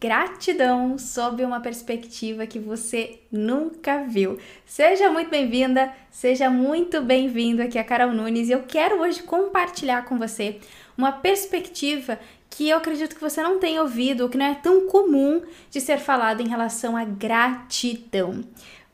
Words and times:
gratidão 0.00 0.96
sob 0.96 1.44
uma 1.44 1.60
perspectiva 1.60 2.46
que 2.46 2.58
você 2.58 3.20
nunca 3.30 4.04
viu. 4.04 4.38
Seja 4.64 5.10
muito 5.10 5.28
bem-vinda, 5.28 5.92
seja 6.10 6.48
muito 6.48 7.02
bem-vindo 7.02 7.60
aqui 7.60 7.78
a 7.78 7.84
Carol 7.84 8.10
Nunes 8.10 8.48
e 8.48 8.52
eu 8.52 8.62
quero 8.62 9.02
hoje 9.02 9.22
compartilhar 9.22 10.06
com 10.06 10.18
você 10.18 10.58
uma 10.96 11.12
perspectiva 11.12 12.18
que 12.48 12.68
eu 12.68 12.78
acredito 12.78 13.14
que 13.14 13.20
você 13.20 13.42
não 13.42 13.58
tenha 13.58 13.82
ouvido 13.82 14.22
ou 14.22 14.30
que 14.30 14.38
não 14.38 14.46
é 14.46 14.54
tão 14.54 14.86
comum 14.88 15.42
de 15.70 15.80
ser 15.82 15.98
falado 15.98 16.40
em 16.40 16.48
relação 16.48 16.96
à 16.96 17.04
gratidão. 17.04 18.42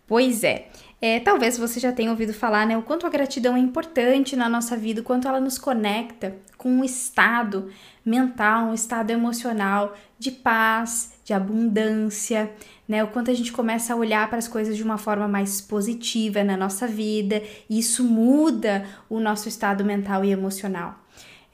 Pois 0.09 0.43
é, 0.43 0.69
é, 1.01 1.21
talvez 1.21 1.59
você 1.59 1.79
já 1.79 1.93
tenha 1.93 2.11
ouvido 2.11 2.33
falar, 2.33 2.67
né, 2.67 2.77
o 2.77 2.83
quanto 2.83 3.07
a 3.07 3.11
gratidão 3.11 3.57
é 3.57 3.59
importante 3.59 4.35
na 4.35 4.49
nossa 4.49 4.77
vida, 4.77 5.01
o 5.01 5.05
quanto 5.05 5.29
ela 5.29 5.41
nos 5.41 5.59
conecta 5.59 6.37
com 6.57 6.71
um 6.71 6.85
estado 6.85 7.71
mental, 8.05 8.69
um 8.69 8.75
estado 8.75 9.11
emocional 9.11 9.95
de 10.19 10.31
paz, 10.31 11.15
de 11.25 11.35
abundância, 11.35 12.51
né? 12.89 13.03
O 13.03 13.09
quanto 13.09 13.31
a 13.31 13.35
gente 13.35 13.53
começa 13.53 13.93
a 13.93 13.97
olhar 13.97 14.29
para 14.29 14.39
as 14.39 14.49
coisas 14.49 14.77
de 14.77 14.83
uma 14.83 14.97
forma 14.97 15.27
mais 15.27 15.61
positiva 15.61 16.45
na 16.45 16.57
nossa 16.57 16.87
vida, 16.87 17.43
e 17.69 17.79
isso 17.79 18.05
muda 18.05 18.87
o 19.09 19.19
nosso 19.19 19.49
estado 19.49 19.85
mental 19.85 20.25
e 20.25 20.31
emocional. 20.31 20.95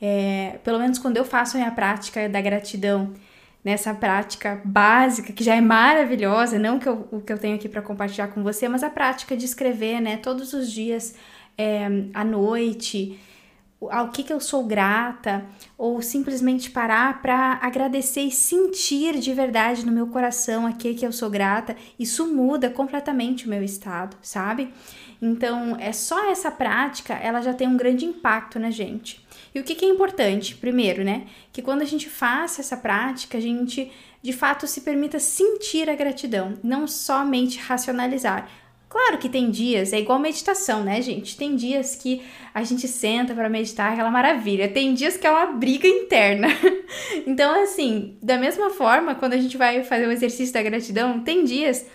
É, 0.00 0.58
pelo 0.62 0.78
menos 0.78 0.98
quando 0.98 1.16
eu 1.16 1.24
faço 1.24 1.56
a 1.56 1.60
minha 1.60 1.72
prática 1.72 2.28
da 2.28 2.40
gratidão, 2.40 3.12
nessa 3.64 3.94
prática 3.94 4.60
básica, 4.64 5.32
que 5.32 5.44
já 5.44 5.54
é 5.54 5.60
maravilhosa, 5.60 6.58
não 6.58 6.78
que 6.78 6.88
eu, 6.88 7.06
o 7.12 7.20
que 7.20 7.32
eu 7.32 7.38
tenho 7.38 7.54
aqui 7.54 7.68
para 7.68 7.80
compartilhar 7.80 8.28
com 8.28 8.42
você, 8.42 8.68
mas 8.68 8.82
a 8.82 8.90
prática 8.90 9.36
de 9.36 9.44
escrever, 9.44 10.00
né, 10.00 10.16
todos 10.16 10.52
os 10.52 10.70
dias 10.70 11.14
é, 11.56 11.86
à 12.12 12.24
noite, 12.24 13.18
ao 13.90 14.10
que, 14.10 14.22
que 14.22 14.32
eu 14.32 14.40
sou 14.40 14.64
grata, 14.64 15.44
ou 15.76 16.00
simplesmente 16.02 16.70
parar 16.70 17.20
para 17.22 17.58
agradecer 17.62 18.22
e 18.22 18.30
sentir 18.30 19.18
de 19.18 19.32
verdade 19.32 19.84
no 19.84 19.92
meu 19.92 20.06
coração 20.08 20.66
a 20.66 20.72
que, 20.72 20.94
que 20.94 21.06
eu 21.06 21.12
sou 21.12 21.30
grata, 21.30 21.76
isso 21.98 22.32
muda 22.32 22.70
completamente 22.70 23.46
o 23.46 23.50
meu 23.50 23.62
estado, 23.62 24.16
sabe? 24.22 24.72
Então, 25.24 25.76
é 25.78 25.92
só 25.92 26.28
essa 26.28 26.50
prática, 26.50 27.14
ela 27.14 27.40
já 27.40 27.54
tem 27.54 27.68
um 27.68 27.76
grande 27.76 28.04
impacto 28.04 28.58
na 28.58 28.72
gente. 28.72 29.24
E 29.54 29.60
o 29.60 29.62
que, 29.62 29.76
que 29.76 29.84
é 29.84 29.88
importante? 29.88 30.56
Primeiro, 30.56 31.04
né? 31.04 31.26
Que 31.52 31.62
quando 31.62 31.82
a 31.82 31.84
gente 31.84 32.08
faça 32.08 32.60
essa 32.60 32.76
prática, 32.76 33.38
a 33.38 33.40
gente 33.40 33.88
de 34.20 34.32
fato 34.32 34.66
se 34.66 34.80
permita 34.80 35.20
sentir 35.20 35.88
a 35.88 35.94
gratidão, 35.94 36.58
não 36.62 36.88
somente 36.88 37.58
racionalizar. 37.58 38.48
Claro 38.88 39.16
que 39.18 39.28
tem 39.28 39.50
dias, 39.50 39.92
é 39.92 40.00
igual 40.00 40.18
meditação, 40.18 40.82
né, 40.84 41.00
gente? 41.00 41.36
Tem 41.36 41.54
dias 41.56 41.94
que 41.94 42.22
a 42.52 42.62
gente 42.62 42.86
senta 42.88 43.32
para 43.32 43.48
meditar, 43.48 43.92
aquela 43.92 44.10
maravilha. 44.10 44.68
Tem 44.68 44.92
dias 44.92 45.16
que 45.16 45.26
é 45.26 45.30
uma 45.30 45.46
briga 45.46 45.86
interna. 45.86 46.48
então, 47.26 47.62
assim, 47.62 48.18
da 48.20 48.36
mesma 48.36 48.70
forma, 48.70 49.14
quando 49.14 49.32
a 49.34 49.38
gente 49.38 49.56
vai 49.56 49.82
fazer 49.84 50.06
o 50.06 50.12
exercício 50.12 50.52
da 50.52 50.62
gratidão, 50.62 51.20
tem 51.20 51.44
dias 51.44 51.86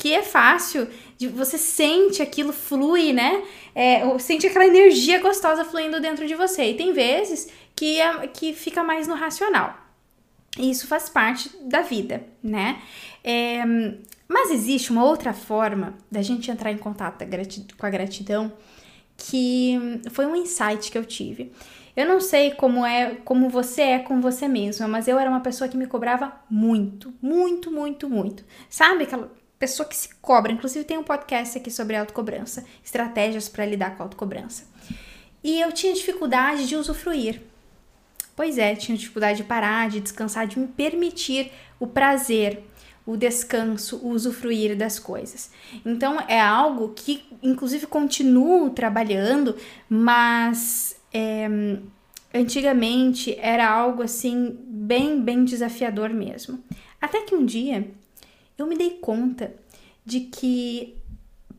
que 0.00 0.14
é 0.14 0.22
fácil, 0.22 0.88
de, 1.18 1.28
você 1.28 1.58
sente 1.58 2.22
aquilo 2.22 2.54
flui, 2.54 3.12
né? 3.12 3.44
É, 3.74 4.18
sente 4.18 4.46
aquela 4.46 4.66
energia 4.66 5.20
gostosa 5.20 5.62
fluindo 5.62 6.00
dentro 6.00 6.26
de 6.26 6.34
você. 6.34 6.70
E 6.70 6.74
tem 6.74 6.94
vezes 6.94 7.52
que, 7.76 8.00
é, 8.00 8.26
que 8.26 8.54
fica 8.54 8.82
mais 8.82 9.06
no 9.06 9.14
racional. 9.14 9.76
E 10.58 10.70
isso 10.70 10.86
faz 10.86 11.10
parte 11.10 11.50
da 11.60 11.82
vida, 11.82 12.24
né? 12.42 12.80
É, 13.22 13.62
mas 14.26 14.50
existe 14.50 14.90
uma 14.90 15.04
outra 15.04 15.34
forma 15.34 15.94
da 16.10 16.22
gente 16.22 16.50
entrar 16.50 16.72
em 16.72 16.78
contato 16.78 17.22
com 17.76 17.86
a 17.86 17.90
gratidão 17.90 18.50
que 19.18 20.00
foi 20.12 20.24
um 20.24 20.34
insight 20.34 20.90
que 20.90 20.96
eu 20.96 21.04
tive. 21.04 21.52
Eu 21.94 22.06
não 22.06 22.20
sei 22.20 22.52
como 22.52 22.86
é, 22.86 23.16
como 23.16 23.50
você 23.50 23.82
é 23.82 23.98
com 23.98 24.18
você 24.18 24.48
mesma, 24.48 24.88
mas 24.88 25.06
eu 25.06 25.18
era 25.18 25.28
uma 25.28 25.40
pessoa 25.40 25.68
que 25.68 25.76
me 25.76 25.86
cobrava 25.86 26.32
muito, 26.48 27.12
muito, 27.20 27.70
muito, 27.70 28.08
muito. 28.08 28.42
Sabe 28.70 29.04
aquela 29.04 29.30
pessoa 29.60 29.86
que 29.86 29.94
se 29.94 30.08
cobra? 30.16 30.50
Inclusive 30.50 30.84
tem 30.84 30.98
um 30.98 31.04
podcast 31.04 31.58
aqui 31.58 31.70
sobre 31.70 31.94
autocobrança, 31.94 32.64
estratégias 32.82 33.48
para 33.48 33.66
lidar 33.66 33.94
com 33.94 34.02
a 34.02 34.06
autocobrança. 34.06 34.64
E 35.44 35.60
eu 35.60 35.70
tinha 35.70 35.92
dificuldade 35.92 36.66
de 36.66 36.74
usufruir. 36.74 37.42
Pois 38.34 38.56
é, 38.56 38.74
tinha 38.74 38.96
dificuldade 38.96 39.38
de 39.38 39.44
parar, 39.44 39.90
de 39.90 40.00
descansar, 40.00 40.46
de 40.46 40.58
me 40.58 40.66
permitir 40.66 41.52
o 41.78 41.86
prazer, 41.86 42.64
o 43.04 43.16
descanso, 43.16 43.98
o 43.98 44.08
usufruir 44.08 44.74
das 44.74 44.98
coisas. 44.98 45.50
Então 45.84 46.18
é 46.26 46.40
algo 46.40 46.94
que, 46.96 47.22
inclusive, 47.42 47.86
continuo 47.86 48.70
trabalhando, 48.70 49.56
mas 49.88 50.96
é, 51.12 51.46
antigamente 52.32 53.36
era 53.38 53.68
algo 53.68 54.02
assim, 54.02 54.56
bem, 54.66 55.20
bem 55.20 55.44
desafiador 55.44 56.08
mesmo. 56.10 56.64
Até 56.98 57.22
que 57.22 57.34
um 57.34 57.44
dia 57.44 57.90
eu 58.62 58.66
me 58.66 58.76
dei 58.76 58.90
conta 58.90 59.54
de 60.04 60.20
que 60.20 60.96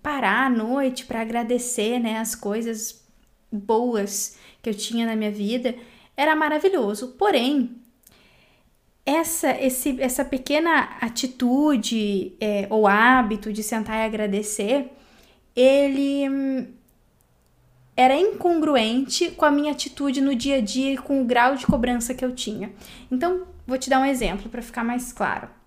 parar 0.02 0.48
à 0.48 0.50
noite 0.50 1.06
para 1.06 1.22
agradecer 1.22 2.00
né, 2.00 2.18
as 2.18 2.36
coisas 2.36 3.04
boas 3.52 4.38
que 4.62 4.70
eu 4.70 4.74
tinha 4.74 5.06
na 5.06 5.16
minha 5.16 5.32
vida 5.32 5.76
era 6.16 6.36
maravilhoso. 6.36 7.10
Porém, 7.10 7.76
essa, 9.06 9.52
esse, 9.60 10.00
essa 10.02 10.24
pequena 10.24 10.98
atitude 11.02 12.34
é, 12.40 12.68
ou 12.70 12.88
hábito 12.88 13.52
de 13.52 13.64
sentar 13.64 13.98
e 13.98 14.06
agradecer, 14.06 14.92
ele 15.56 16.30
hum, 16.30 16.68
era 17.96 18.16
incongruente 18.16 19.32
com 19.32 19.46
a 19.46 19.52
minha 19.52 19.72
atitude 19.72 20.22
no 20.22 20.36
dia 20.36 20.58
a 20.58 20.62
dia 20.62 20.94
e 20.94 20.98
com 20.98 21.22
o 21.22 21.26
grau 21.26 21.56
de 21.56 21.66
cobrança 21.66 22.14
que 22.14 22.24
eu 22.24 22.34
tinha. 22.34 22.72
Então, 23.12 23.48
vou 23.66 23.78
te 23.78 23.90
dar 23.90 24.00
um 24.00 24.06
exemplo 24.06 24.50
para 24.50 24.62
ficar 24.62 24.84
mais 24.84 25.12
claro. 25.12 25.61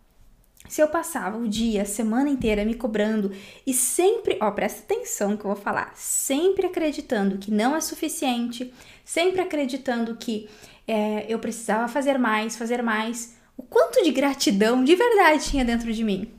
Se 0.66 0.80
eu 0.80 0.88
passava 0.88 1.36
o 1.36 1.46
dia, 1.46 1.82
a 1.82 1.86
semana 1.86 2.30
inteira 2.30 2.64
me 2.64 2.74
cobrando 2.74 3.30
e 3.66 3.74
sempre, 3.74 4.38
ó, 4.40 4.50
presta 4.50 4.80
atenção 4.80 5.36
que 5.36 5.44
eu 5.44 5.52
vou 5.52 5.62
falar, 5.62 5.92
sempre 5.94 6.66
acreditando 6.66 7.38
que 7.38 7.50
não 7.50 7.76
é 7.76 7.80
suficiente, 7.80 8.72
sempre 9.04 9.42
acreditando 9.42 10.16
que 10.16 10.48
é, 10.88 11.26
eu 11.28 11.38
precisava 11.38 11.86
fazer 11.86 12.18
mais, 12.18 12.56
fazer 12.56 12.82
mais. 12.82 13.36
O 13.56 13.62
quanto 13.62 14.02
de 14.02 14.10
gratidão 14.10 14.82
de 14.82 14.96
verdade 14.96 15.44
tinha 15.44 15.64
dentro 15.64 15.92
de 15.92 16.02
mim? 16.02 16.32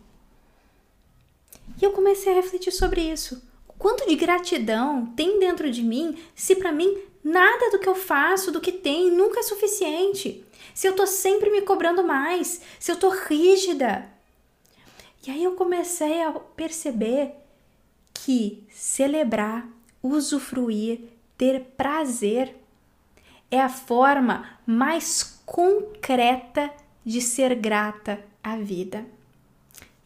E 1.79 1.85
eu 1.85 1.91
comecei 1.91 2.31
a 2.31 2.35
refletir 2.35 2.71
sobre 2.71 3.01
isso. 3.01 3.41
O 3.67 3.73
quanto 3.73 4.07
de 4.07 4.15
gratidão 4.15 5.05
tem 5.15 5.39
dentro 5.39 5.69
de 5.69 5.83
mim 5.83 6.17
se 6.33 6.55
para 6.55 6.71
mim 6.71 6.97
nada 7.23 7.69
do 7.69 7.79
que 7.79 7.87
eu 7.87 7.95
faço, 7.95 8.51
do 8.51 8.61
que 8.61 8.71
tem, 8.71 9.11
nunca 9.11 9.39
é 9.39 9.43
suficiente? 9.43 10.43
Se 10.73 10.87
eu 10.87 10.95
tô 10.95 11.05
sempre 11.05 11.49
me 11.49 11.61
cobrando 11.61 12.03
mais, 12.03 12.61
se 12.79 12.91
eu 12.91 12.97
tô 12.97 13.09
rígida. 13.09 14.14
E 15.27 15.31
aí 15.31 15.43
eu 15.43 15.55
comecei 15.55 16.21
a 16.21 16.31
perceber 16.31 17.33
que 18.13 18.63
celebrar, 18.69 19.67
usufruir, 20.01 21.01
ter 21.37 21.61
prazer 21.75 22.55
é 23.49 23.59
a 23.59 23.69
forma 23.69 24.59
mais 24.65 25.41
concreta 25.45 26.71
de 27.03 27.21
ser 27.21 27.55
grata 27.55 28.23
à 28.43 28.55
vida. 28.55 29.05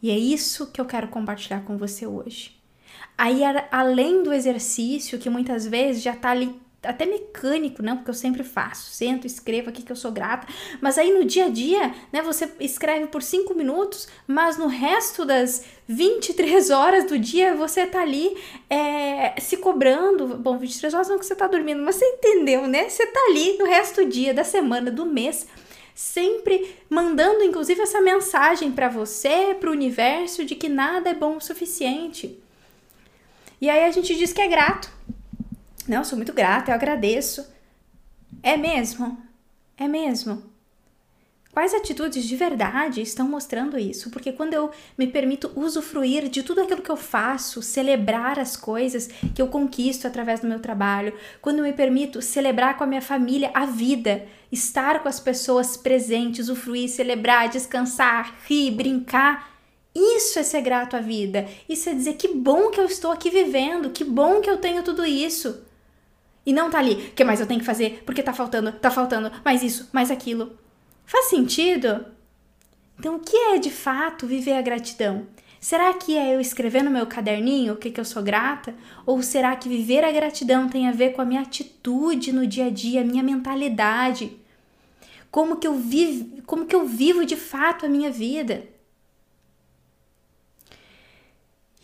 E 0.02 0.10
é 0.10 0.18
isso 0.18 0.70
que 0.70 0.80
eu 0.80 0.86
quero 0.86 1.08
compartilhar 1.08 1.64
com 1.64 1.76
você 1.76 2.06
hoje. 2.06 2.58
Aí, 3.16 3.42
além 3.70 4.22
do 4.22 4.32
exercício, 4.32 5.18
que 5.18 5.28
muitas 5.28 5.66
vezes 5.66 6.02
já 6.02 6.14
está 6.14 6.30
ali 6.30 6.58
até 6.82 7.04
mecânico, 7.04 7.82
não, 7.82 7.96
porque 7.96 8.10
eu 8.10 8.14
sempre 8.14 8.42
faço, 8.42 8.90
sento, 8.90 9.26
escrevo 9.26 9.68
aqui 9.68 9.82
que 9.82 9.92
eu 9.92 9.96
sou 9.96 10.10
grata, 10.10 10.46
mas 10.80 10.96
aí 10.96 11.12
no 11.12 11.24
dia 11.24 11.46
a 11.46 11.48
dia, 11.48 11.94
né, 12.10 12.22
você 12.22 12.50
escreve 12.58 13.06
por 13.08 13.22
cinco 13.22 13.54
minutos, 13.54 14.08
mas 14.26 14.56
no 14.56 14.66
resto 14.66 15.26
das 15.26 15.64
23 15.86 16.70
horas 16.70 17.04
do 17.04 17.18
dia 17.18 17.54
você 17.54 17.86
tá 17.86 18.00
ali 18.00 18.34
é, 18.68 19.38
se 19.38 19.58
cobrando, 19.58 20.38
bom, 20.38 20.56
23 20.56 20.94
horas 20.94 21.08
não 21.08 21.18
que 21.18 21.26
você 21.26 21.34
tá 21.34 21.46
dormindo, 21.46 21.82
mas 21.82 21.96
você 21.96 22.06
entendeu, 22.06 22.66
né, 22.66 22.88
você 22.88 23.06
tá 23.06 23.20
ali 23.28 23.58
no 23.58 23.66
resto 23.66 24.02
do 24.02 24.10
dia, 24.10 24.32
da 24.32 24.44
semana, 24.44 24.90
do 24.90 25.04
mês, 25.04 25.46
sempre 25.94 26.76
mandando 26.88 27.44
inclusive 27.44 27.82
essa 27.82 28.00
mensagem 28.00 28.72
para 28.72 28.88
você, 28.88 29.54
para 29.60 29.68
o 29.68 29.72
universo, 29.72 30.46
de 30.46 30.54
que 30.54 30.68
nada 30.68 31.10
é 31.10 31.14
bom 31.14 31.36
o 31.36 31.40
suficiente. 31.42 32.42
E 33.60 33.68
aí 33.68 33.84
a 33.84 33.90
gente 33.90 34.16
diz 34.16 34.32
que 34.32 34.40
é 34.40 34.48
grato, 34.48 34.90
não, 35.90 36.04
sou 36.04 36.16
muito 36.16 36.32
grata, 36.32 36.70
eu 36.70 36.74
agradeço. 36.74 37.44
É 38.42 38.56
mesmo? 38.56 39.18
É 39.76 39.88
mesmo? 39.88 40.50
Quais 41.52 41.74
atitudes 41.74 42.24
de 42.26 42.36
verdade 42.36 43.02
estão 43.02 43.26
mostrando 43.28 43.76
isso? 43.76 44.08
Porque 44.10 44.30
quando 44.30 44.54
eu 44.54 44.70
me 44.96 45.08
permito 45.08 45.50
usufruir 45.56 46.28
de 46.28 46.44
tudo 46.44 46.60
aquilo 46.60 46.80
que 46.80 46.90
eu 46.90 46.96
faço, 46.96 47.60
celebrar 47.60 48.38
as 48.38 48.56
coisas 48.56 49.08
que 49.34 49.42
eu 49.42 49.48
conquisto 49.48 50.06
através 50.06 50.38
do 50.38 50.46
meu 50.46 50.60
trabalho, 50.60 51.12
quando 51.42 51.58
eu 51.58 51.64
me 51.64 51.72
permito 51.72 52.22
celebrar 52.22 52.78
com 52.78 52.84
a 52.84 52.86
minha 52.86 53.02
família 53.02 53.50
a 53.52 53.66
vida, 53.66 54.28
estar 54.52 55.02
com 55.02 55.08
as 55.08 55.18
pessoas 55.18 55.76
presentes, 55.76 56.48
usufruir, 56.48 56.88
celebrar, 56.88 57.48
descansar, 57.48 58.32
rir, 58.46 58.70
brincar, 58.70 59.50
isso 59.92 60.38
é 60.38 60.44
ser 60.44 60.60
grato 60.60 60.96
à 60.96 61.00
vida. 61.00 61.48
Isso 61.68 61.88
é 61.88 61.94
dizer 61.94 62.14
que 62.14 62.28
bom 62.28 62.70
que 62.70 62.78
eu 62.78 62.84
estou 62.84 63.10
aqui 63.10 63.28
vivendo, 63.28 63.90
que 63.90 64.04
bom 64.04 64.40
que 64.40 64.48
eu 64.48 64.58
tenho 64.58 64.84
tudo 64.84 65.04
isso. 65.04 65.68
E 66.50 66.52
não 66.52 66.68
tá 66.68 66.80
ali, 66.80 66.94
o 66.94 67.12
que 67.12 67.22
mais 67.22 67.38
eu 67.38 67.46
tenho 67.46 67.60
que 67.60 67.64
fazer? 67.64 68.02
Porque 68.04 68.24
tá 68.24 68.32
faltando, 68.32 68.72
tá 68.72 68.90
faltando, 68.90 69.30
mais 69.44 69.62
isso, 69.62 69.88
mais 69.92 70.10
aquilo. 70.10 70.58
Faz 71.06 71.26
sentido? 71.26 72.04
Então, 72.98 73.14
o 73.14 73.20
que 73.20 73.36
é 73.36 73.58
de 73.58 73.70
fato 73.70 74.26
viver 74.26 74.54
a 74.54 74.60
gratidão? 74.60 75.28
Será 75.60 75.94
que 75.94 76.18
é 76.18 76.34
eu 76.34 76.40
escrever 76.40 76.82
no 76.82 76.90
meu 76.90 77.06
caderninho 77.06 77.74
o 77.74 77.76
que, 77.76 77.88
que 77.88 78.00
eu 78.00 78.04
sou 78.04 78.20
grata? 78.20 78.74
Ou 79.06 79.22
será 79.22 79.54
que 79.54 79.68
viver 79.68 80.02
a 80.02 80.10
gratidão 80.10 80.68
tem 80.68 80.88
a 80.88 80.92
ver 80.92 81.12
com 81.12 81.22
a 81.22 81.24
minha 81.24 81.42
atitude 81.42 82.32
no 82.32 82.44
dia 82.44 82.66
a 82.66 82.70
dia, 82.70 83.02
a 83.02 83.04
minha 83.04 83.22
mentalidade? 83.22 84.36
Como 85.30 85.54
que 85.54 85.68
eu 85.68 85.74
vivo, 85.74 86.42
como 86.46 86.66
que 86.66 86.74
eu 86.74 86.84
vivo 86.84 87.24
de 87.24 87.36
fato 87.36 87.86
a 87.86 87.88
minha 87.88 88.10
vida? 88.10 88.64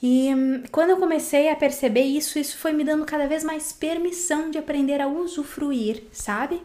E 0.03 0.35
hum, 0.35 0.63
quando 0.71 0.91
eu 0.91 0.99
comecei 0.99 1.49
a 1.49 1.57
perceber 1.57 2.03
isso, 2.03 2.39
isso 2.39 2.59
foi 2.59 2.73
me 2.73 2.85
dando 2.85 3.05
cada 3.05 3.27
vez 3.27 3.43
mais 3.43 3.73
permissão 3.73 4.51
de 4.51 4.59
aprender 4.59 5.01
a 5.01 5.09
usufruir, 5.09 6.03
sabe? 6.13 6.61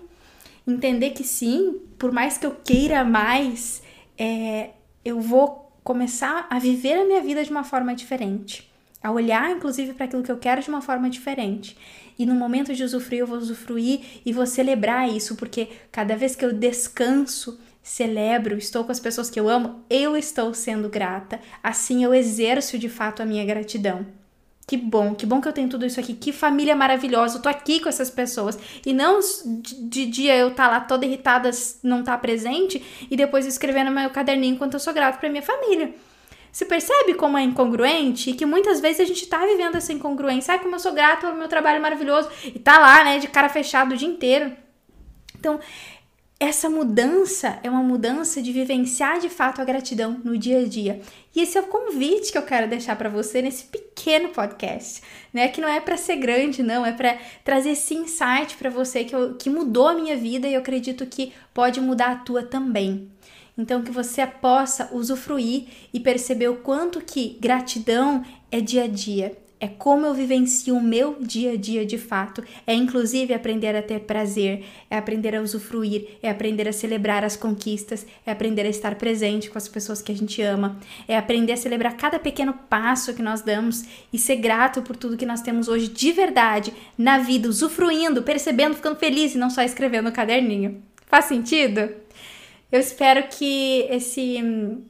Entender 0.67 1.11
que 1.11 1.23
sim, 1.23 1.79
por 1.97 2.11
mais 2.11 2.37
que 2.37 2.45
eu 2.45 2.55
queira 2.63 3.03
mais, 3.03 3.81
é, 4.17 4.71
eu 5.03 5.19
vou 5.19 5.71
começar 5.83 6.45
a 6.49 6.59
viver 6.59 6.93
a 6.93 7.05
minha 7.05 7.21
vida 7.21 7.43
de 7.43 7.51
uma 7.51 7.63
forma 7.63 7.95
diferente. 7.95 8.69
A 9.01 9.11
olhar, 9.11 9.49
inclusive, 9.49 9.93
para 9.93 10.05
aquilo 10.05 10.21
que 10.21 10.31
eu 10.31 10.37
quero 10.37 10.61
de 10.61 10.69
uma 10.69 10.81
forma 10.81 11.09
diferente. 11.09 11.75
E 12.19 12.25
no 12.25 12.35
momento 12.35 12.73
de 12.75 12.83
usufruir, 12.83 13.21
eu 13.21 13.27
vou 13.27 13.37
usufruir 13.37 14.01
e 14.23 14.31
vou 14.31 14.45
celebrar 14.45 15.09
isso, 15.09 15.35
porque 15.35 15.69
cada 15.91 16.15
vez 16.15 16.35
que 16.35 16.45
eu 16.45 16.53
descanso, 16.53 17.59
celebro, 17.81 18.57
estou 18.57 18.83
com 18.83 18.91
as 18.91 18.99
pessoas 18.99 19.29
que 19.29 19.39
eu 19.39 19.49
amo, 19.49 19.83
eu 19.89 20.15
estou 20.15 20.53
sendo 20.53 20.89
grata. 20.89 21.39
Assim 21.63 22.03
eu 22.03 22.13
exerço 22.13 22.77
de 22.77 22.89
fato 22.89 23.21
a 23.21 23.25
minha 23.25 23.45
gratidão. 23.45 24.05
Que 24.67 24.77
bom, 24.77 25.13
que 25.13 25.25
bom 25.25 25.41
que 25.41 25.47
eu 25.47 25.53
tenho 25.53 25.67
tudo 25.67 25.85
isso 25.85 25.99
aqui. 25.99 26.13
Que 26.13 26.31
família 26.31 26.75
maravilhosa. 26.75 27.37
Eu 27.37 27.41
tô 27.41 27.49
aqui 27.49 27.79
com 27.79 27.89
essas 27.89 28.09
pessoas. 28.09 28.57
E 28.85 28.93
não 28.93 29.19
de 29.53 30.05
dia 30.05 30.37
eu 30.37 30.51
tá 30.51 30.67
lá 30.67 30.79
toda 30.79 31.05
irritada, 31.05 31.49
não 31.83 32.03
tá 32.03 32.17
presente, 32.17 32.81
e 33.09 33.17
depois 33.17 33.45
escrevendo 33.45 33.89
no 33.89 33.99
meu 33.99 34.09
caderninho 34.11 34.53
enquanto 34.53 34.75
eu 34.75 34.79
sou 34.79 34.93
grato 34.93 35.19
pra 35.19 35.29
minha 35.29 35.41
família. 35.41 35.93
Você 36.51 36.65
percebe 36.65 37.13
como 37.15 37.37
é 37.37 37.43
incongruente 37.43 38.29
e 38.29 38.33
que 38.33 38.45
muitas 38.45 38.81
vezes 38.81 38.99
a 39.01 39.05
gente 39.05 39.25
tá 39.25 39.39
vivendo 39.45 39.75
essa 39.75 39.93
incongruência. 39.93 40.53
Ai, 40.53 40.59
como 40.59 40.75
eu 40.75 40.79
sou 40.79 40.91
grato 40.91 41.21
pelo 41.21 41.37
meu 41.37 41.47
trabalho 41.47 41.81
maravilhoso. 41.81 42.29
E 42.43 42.59
tá 42.59 42.77
lá, 42.77 43.03
né, 43.03 43.19
de 43.19 43.27
cara 43.27 43.49
fechada 43.49 43.93
o 43.93 43.97
dia 43.97 44.07
inteiro. 44.07 44.51
Então, 45.37 45.59
essa 46.41 46.67
mudança 46.67 47.59
é 47.61 47.69
uma 47.69 47.83
mudança 47.83 48.41
de 48.41 48.51
vivenciar 48.51 49.19
de 49.19 49.29
fato 49.29 49.61
a 49.61 49.63
gratidão 49.63 50.19
no 50.23 50.35
dia 50.35 50.61
a 50.61 50.67
dia. 50.67 50.99
E 51.35 51.39
esse 51.39 51.55
é 51.55 51.61
o 51.61 51.67
convite 51.67 52.31
que 52.31 52.37
eu 52.37 52.41
quero 52.41 52.67
deixar 52.67 52.95
para 52.95 53.09
você 53.09 53.43
nesse 53.43 53.65
pequeno 53.65 54.29
podcast, 54.29 55.03
né? 55.31 55.49
Que 55.49 55.61
não 55.61 55.69
é 55.69 55.79
para 55.79 55.95
ser 55.95 56.15
grande, 56.15 56.63
não, 56.63 56.83
é 56.83 56.93
para 56.93 57.19
trazer 57.43 57.73
esse 57.73 57.93
insight 57.93 58.57
para 58.57 58.71
você 58.71 59.03
que, 59.03 59.13
eu, 59.15 59.35
que 59.35 59.51
mudou 59.51 59.87
a 59.87 59.93
minha 59.93 60.17
vida 60.17 60.47
e 60.47 60.55
eu 60.55 60.61
acredito 60.61 61.05
que 61.05 61.31
pode 61.53 61.79
mudar 61.79 62.11
a 62.11 62.15
tua 62.15 62.41
também. 62.41 63.07
Então 63.55 63.83
que 63.83 63.91
você 63.91 64.25
possa 64.25 64.89
usufruir 64.91 65.67
e 65.93 65.99
perceber 65.99 66.47
o 66.47 66.55
quanto 66.55 67.01
que 67.01 67.37
gratidão 67.39 68.25
é 68.51 68.59
dia 68.59 68.85
a 68.85 68.87
dia, 68.87 69.37
é 69.61 69.67
como 69.67 70.07
eu 70.07 70.13
vivencio 70.15 70.75
o 70.75 70.81
meu 70.81 71.17
dia 71.19 71.51
a 71.51 71.55
dia 71.55 71.85
de 71.85 71.99
fato. 71.99 72.43
É 72.65 72.73
inclusive 72.73 73.31
aprender 73.31 73.75
a 73.75 73.83
ter 73.83 73.99
prazer, 74.01 74.65
é 74.89 74.97
aprender 74.97 75.35
a 75.35 75.41
usufruir, 75.41 76.17
é 76.23 76.31
aprender 76.31 76.67
a 76.67 76.73
celebrar 76.73 77.23
as 77.23 77.37
conquistas, 77.37 78.07
é 78.25 78.31
aprender 78.31 78.65
a 78.65 78.69
estar 78.69 78.95
presente 78.95 79.51
com 79.51 79.59
as 79.59 79.67
pessoas 79.67 80.01
que 80.01 80.11
a 80.11 80.15
gente 80.15 80.41
ama, 80.41 80.79
é 81.07 81.15
aprender 81.15 81.53
a 81.53 81.57
celebrar 81.57 81.95
cada 81.95 82.17
pequeno 82.17 82.55
passo 82.67 83.13
que 83.13 83.21
nós 83.21 83.43
damos 83.43 83.85
e 84.11 84.17
ser 84.17 84.37
grato 84.37 84.81
por 84.81 84.95
tudo 84.95 85.15
que 85.15 85.27
nós 85.27 85.41
temos 85.41 85.67
hoje 85.67 85.87
de 85.87 86.11
verdade 86.11 86.73
na 86.97 87.19
vida, 87.19 87.47
usufruindo, 87.47 88.23
percebendo, 88.23 88.73
ficando 88.73 88.97
feliz 88.97 89.35
e 89.35 89.37
não 89.37 89.51
só 89.51 89.61
escrevendo 89.61 90.05
no 90.05 90.11
caderninho. 90.11 90.81
Faz 91.05 91.25
sentido? 91.25 91.81
Eu 92.71 92.79
espero 92.79 93.27
que 93.27 93.85
esse 93.91 94.81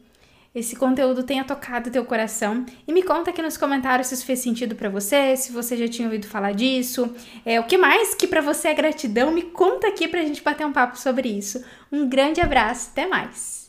esse 0.54 0.76
conteúdo 0.76 1.24
tenha 1.24 1.44
tocado 1.44 1.90
teu 1.90 2.04
coração 2.04 2.66
e 2.88 2.92
me 2.92 3.04
conta 3.04 3.32
aqui 3.32 3.42
nos 3.42 3.56
comentários 3.56 4.08
se 4.08 4.16
isso 4.16 4.26
fez 4.26 4.40
sentido 4.40 4.76
para 4.76 4.90
você, 4.90 5.36
se 5.38 5.52
você 5.52 5.78
já 5.78 5.88
tinha 5.88 6.08
ouvido 6.08 6.28
falar 6.28 6.52
disso, 6.52 7.14
é 7.46 7.60
o 7.60 7.64
que 7.64 7.78
mais 7.78 8.14
que 8.14 8.28
para 8.28 8.42
você 8.42 8.68
é 8.68 8.74
gratidão, 8.74 9.32
me 9.32 9.44
conta 9.44 9.88
aqui 9.88 10.08
pra 10.08 10.22
gente 10.22 10.44
bater 10.44 10.66
um 10.66 10.74
papo 10.74 11.00
sobre 11.00 11.30
isso. 11.30 11.64
Um 11.92 12.08
grande 12.08 12.42
abraço, 12.42 12.90
até 12.92 13.08
mais. 13.08 13.61